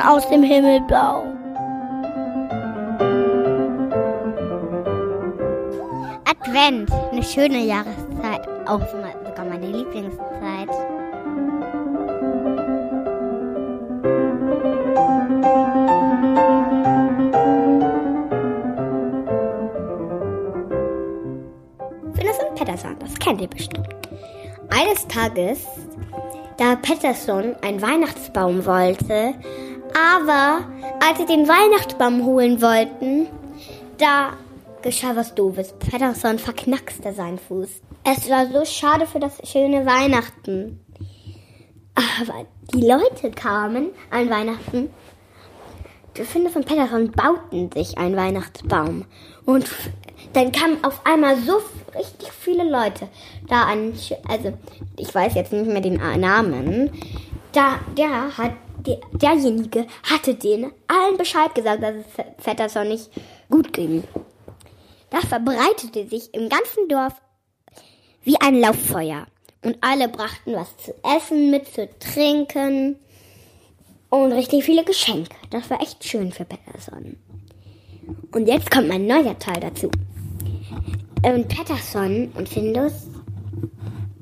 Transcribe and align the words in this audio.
aus 0.00 0.28
dem 0.28 0.42
Himmelbau. 0.42 1.24
Advent, 6.24 6.90
eine 7.12 7.22
schöne 7.22 7.58
Jahreszeit, 7.64 8.46
auch 8.66 8.80
sogar 8.80 9.16
meine 9.48 9.66
Lieblingszeit. 9.66 10.68
Phineas 22.14 22.38
und 22.38 22.54
Patterson, 22.54 22.96
das 22.98 23.14
kennt 23.18 23.40
ihr 23.40 23.48
bestimmt. 23.48 23.88
Eines 24.70 25.06
Tages, 25.08 25.66
da 26.58 26.76
Patterson 26.76 27.54
einen 27.62 27.80
Weihnachtsbaum 27.80 28.64
wollte, 28.66 29.34
aber 29.96 30.64
als 31.00 31.18
sie 31.18 31.26
den 31.26 31.48
Weihnachtsbaum 31.48 32.24
holen 32.24 32.60
wollten, 32.60 33.28
da 33.98 34.34
geschah 34.82 35.16
was 35.16 35.34
Doofes. 35.34 35.74
Patterson 35.78 36.38
verknackste 36.38 37.12
seinen 37.12 37.38
Fuß. 37.38 37.68
Es 38.04 38.28
war 38.30 38.46
so 38.46 38.64
schade 38.64 39.06
für 39.06 39.18
das 39.18 39.38
schöne 39.44 39.86
Weihnachten. 39.86 40.80
Aber 41.94 42.46
die 42.72 42.86
Leute 42.86 43.30
kamen 43.30 43.88
an 44.10 44.28
Weihnachten. 44.28 44.90
Die 46.16 46.24
Finde 46.24 46.50
von 46.50 46.64
Patterson 46.64 47.10
bauten 47.10 47.70
sich 47.72 47.98
einen 47.98 48.16
Weihnachtsbaum. 48.16 49.06
Und 49.44 49.66
dann 50.34 50.52
kamen 50.52 50.84
auf 50.84 51.04
einmal 51.04 51.36
so 51.38 51.60
richtig 51.98 52.30
viele 52.32 52.64
Leute 52.64 53.08
da 53.48 53.64
an. 53.64 53.92
Also, 54.28 54.52
ich 54.98 55.14
weiß 55.14 55.34
jetzt 55.34 55.52
nicht 55.52 55.66
mehr 55.66 55.80
den 55.80 55.96
Namen. 56.20 56.90
Da, 57.52 57.80
der 57.96 58.36
hat, 58.36 58.52
der, 58.86 58.98
derjenige 59.12 59.86
hatte 60.02 60.34
denen 60.34 60.72
allen 60.88 61.16
Bescheid 61.16 61.54
gesagt, 61.54 61.82
dass 61.82 61.94
es 61.96 62.44
Patterson 62.44 62.88
nicht 62.88 63.10
gut 63.50 63.72
ging. 63.72 64.04
Das 65.10 65.24
verbreitete 65.24 66.08
sich 66.08 66.32
im 66.34 66.48
ganzen 66.48 66.88
Dorf 66.88 67.14
wie 68.22 68.40
ein 68.40 68.60
Lauffeuer. 68.60 69.26
Und 69.62 69.78
alle 69.80 70.08
brachten 70.08 70.54
was 70.54 70.76
zu 70.76 70.94
essen 71.02 71.50
mit, 71.50 71.66
zu 71.72 71.88
trinken 71.98 72.96
und 74.10 74.32
richtig 74.32 74.64
viele 74.64 74.84
Geschenke. 74.84 75.34
Das 75.50 75.68
war 75.70 75.80
echt 75.80 76.04
schön 76.04 76.30
für 76.32 76.44
Patterson. 76.44 77.16
Und 78.32 78.46
jetzt 78.46 78.70
kommt 78.70 78.88
mein 78.88 79.06
neuer 79.06 79.38
Teil 79.38 79.60
dazu. 79.60 79.90
Und 81.22 81.48
Patterson 81.48 82.30
und 82.36 82.48
Findus 82.48 83.08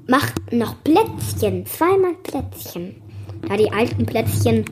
machten 0.06 0.58
noch 0.58 0.82
Plätzchen, 0.84 1.66
zweimal 1.66 2.14
Plätzchen. 2.22 3.03
Da 3.48 3.56
die 3.56 3.70
alten 3.72 4.06
Plätzchen, 4.06 4.64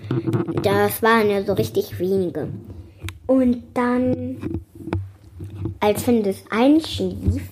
das 0.62 1.02
waren 1.02 1.30
ja 1.30 1.42
so 1.44 1.52
richtig 1.52 1.98
wenige. 1.98 2.48
Und 3.26 3.62
dann 3.74 4.60
als 5.80 6.02
Findus 6.04 6.44
einschlief, 6.50 7.48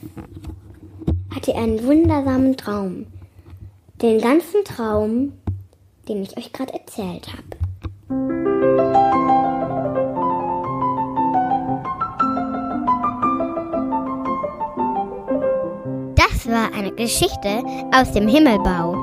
hatte 1.34 1.52
er 1.52 1.62
einen 1.62 1.84
wundersamen 1.84 2.56
Traum. 2.56 3.06
Den 4.02 4.20
ganzen 4.20 4.64
Traum, 4.64 5.32
den 6.08 6.22
ich 6.22 6.36
euch 6.36 6.52
gerade 6.52 6.72
erzählt 6.72 7.28
habe. 7.32 7.60
Das 16.16 16.48
war 16.48 16.72
eine 16.74 16.92
Geschichte 16.92 17.62
aus 17.94 18.12
dem 18.12 18.26
Himmelbau. 18.26 18.99